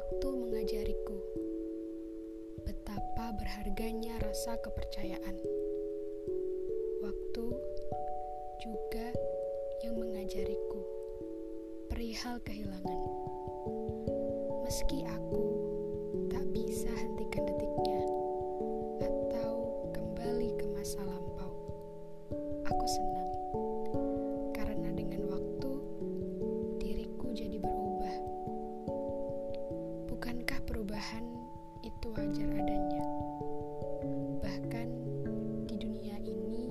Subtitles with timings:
[0.00, 1.12] waktu mengajariku
[2.64, 5.36] betapa berharganya rasa kepercayaan.
[7.04, 7.46] Waktu
[8.64, 9.12] juga
[9.84, 10.80] yang mengajariku
[11.92, 13.00] perihal kehilangan.
[14.64, 15.44] Meski aku
[16.32, 18.00] tak bisa hentikan detiknya
[19.04, 21.52] atau kembali ke masa lampau,
[22.64, 23.28] aku senang
[31.00, 31.24] perubahan
[31.80, 33.04] itu wajar adanya?
[34.44, 34.88] Bahkan
[35.64, 36.68] di dunia ini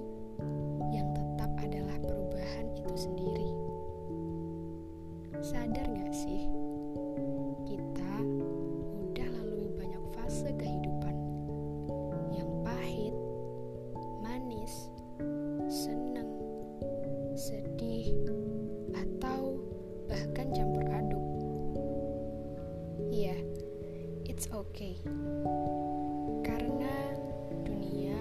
[0.93, 3.49] yang tetap adalah perubahan itu sendiri.
[5.41, 6.45] Sadar gak sih?
[7.65, 8.13] Kita
[9.01, 11.17] udah lalui banyak fase kehidupan
[12.29, 13.17] yang pahit,
[14.21, 14.93] manis,
[15.65, 16.29] seneng,
[17.33, 18.13] sedih,
[18.93, 19.57] atau
[20.05, 21.25] bahkan campur aduk.
[23.09, 23.48] Iya, yeah,
[24.39, 24.95] it's okay.
[26.47, 26.95] Karena
[27.67, 28.15] dunia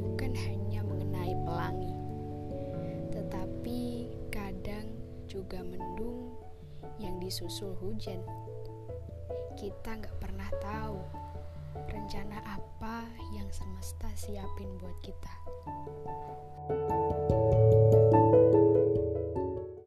[0.00, 1.92] bukan hanya mengenai pelangi,
[3.12, 4.88] tetapi kadang
[5.28, 6.32] juga mendung
[6.96, 8.24] yang disusul hujan.
[9.52, 10.96] Kita nggak pernah tahu
[11.92, 13.04] rencana apa
[13.36, 15.34] yang semesta siapin buat kita.
[16.68, 17.07] thank you